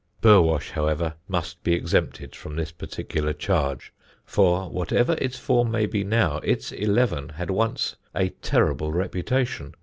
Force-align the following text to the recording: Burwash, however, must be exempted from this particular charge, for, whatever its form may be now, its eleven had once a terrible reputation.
Burwash, 0.19 0.71
however, 0.71 1.13
must 1.27 1.61
be 1.63 1.73
exempted 1.73 2.35
from 2.35 2.55
this 2.55 2.71
particular 2.71 3.33
charge, 3.33 3.93
for, 4.25 4.67
whatever 4.67 5.13
its 5.21 5.37
form 5.37 5.69
may 5.69 5.85
be 5.85 6.03
now, 6.03 6.37
its 6.37 6.71
eleven 6.71 7.29
had 7.29 7.51
once 7.51 7.97
a 8.15 8.29
terrible 8.29 8.91
reputation. 8.91 9.75